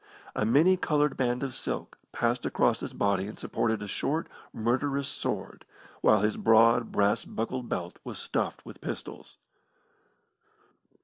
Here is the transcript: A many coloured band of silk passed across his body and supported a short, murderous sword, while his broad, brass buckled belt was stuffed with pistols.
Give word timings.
A 0.35 0.45
many 0.45 0.77
coloured 0.77 1.15
band 1.15 1.43
of 1.43 1.53
silk 1.53 1.99
passed 2.11 2.43
across 2.43 2.79
his 2.79 2.91
body 2.91 3.27
and 3.27 3.37
supported 3.37 3.83
a 3.83 3.87
short, 3.87 4.27
murderous 4.51 5.07
sword, 5.07 5.63
while 6.01 6.21
his 6.21 6.37
broad, 6.37 6.91
brass 6.91 7.23
buckled 7.23 7.69
belt 7.69 7.99
was 8.03 8.17
stuffed 8.17 8.65
with 8.65 8.81
pistols. 8.81 9.37